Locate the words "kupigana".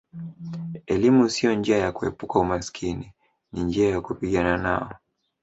4.01-4.57